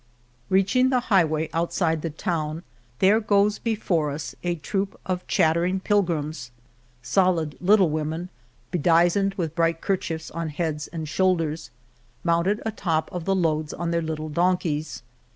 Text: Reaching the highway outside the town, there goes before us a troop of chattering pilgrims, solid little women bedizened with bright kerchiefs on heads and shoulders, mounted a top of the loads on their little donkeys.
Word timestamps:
Reaching 0.49 0.89
the 0.89 0.99
highway 1.13 1.47
outside 1.53 2.01
the 2.01 2.09
town, 2.09 2.63
there 2.97 3.19
goes 3.19 3.59
before 3.59 4.09
us 4.09 4.33
a 4.43 4.55
troop 4.55 4.99
of 5.05 5.27
chattering 5.27 5.79
pilgrims, 5.79 6.49
solid 7.03 7.55
little 7.61 7.91
women 7.91 8.29
bedizened 8.71 9.35
with 9.35 9.53
bright 9.53 9.79
kerchiefs 9.79 10.31
on 10.31 10.49
heads 10.49 10.87
and 10.87 11.07
shoulders, 11.07 11.69
mounted 12.23 12.63
a 12.65 12.71
top 12.71 13.11
of 13.13 13.25
the 13.25 13.35
loads 13.35 13.75
on 13.75 13.91
their 13.91 14.01
little 14.01 14.29
donkeys. 14.29 15.03